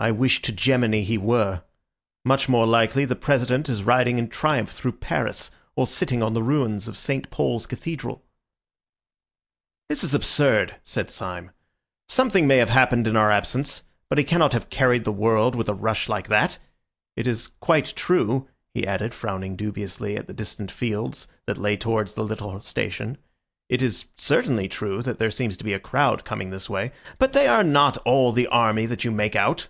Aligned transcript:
I 0.00 0.10
wish 0.10 0.42
to 0.42 0.52
Gemini 0.52 1.00
he 1.00 1.16
were. 1.16 1.62
Much 2.26 2.46
more 2.46 2.66
likely 2.66 3.06
the 3.06 3.16
President 3.16 3.70
is 3.70 3.84
riding 3.84 4.18
in 4.18 4.28
triumph 4.28 4.70
through 4.70 4.98
Paris, 5.00 5.50
or 5.76 5.86
sitting 5.86 6.22
on 6.22 6.34
the 6.34 6.42
ruins 6.42 6.86
of 6.88 6.98
St. 6.98 7.30
Paul's 7.30 7.64
Cathedral." 7.64 8.22
"This 9.88 10.04
is 10.04 10.12
absurd!" 10.12 10.76
said 10.82 11.10
Syme. 11.10 11.52
"Something 12.06 12.46
may 12.46 12.58
have 12.58 12.68
happened 12.68 13.06
in 13.08 13.16
our 13.16 13.30
absence; 13.30 13.84
but 14.10 14.18
he 14.18 14.24
cannot 14.24 14.52
have 14.52 14.68
carried 14.68 15.04
the 15.04 15.12
world 15.12 15.54
with 15.54 15.70
a 15.70 15.74
rush 15.74 16.06
like 16.06 16.28
that. 16.28 16.58
It 17.16 17.26
is 17.26 17.48
quite 17.60 17.96
true," 17.96 18.46
he 18.74 18.86
added, 18.86 19.14
frowning 19.14 19.56
dubiously 19.56 20.18
at 20.18 20.26
the 20.26 20.34
distant 20.34 20.70
fields 20.70 21.28
that 21.46 21.56
lay 21.56 21.78
towards 21.78 22.12
the 22.12 22.24
little 22.24 22.60
station, 22.60 23.16
"it 23.70 23.80
is 23.80 24.06
certainly 24.18 24.68
true 24.68 25.00
that 25.00 25.18
there 25.18 25.30
seems 25.30 25.56
to 25.56 25.64
be 25.64 25.72
a 25.72 25.80
crowd 25.80 26.26
coming 26.26 26.50
this 26.50 26.68
way; 26.68 26.92
but 27.16 27.32
they 27.32 27.46
are 27.46 27.64
not 27.64 27.96
all 27.98 28.32
the 28.32 28.48
army 28.48 28.84
that 28.84 29.04
you 29.04 29.10
make 29.10 29.36
out." 29.36 29.68